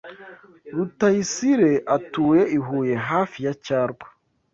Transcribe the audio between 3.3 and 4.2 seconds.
ya Cyarwa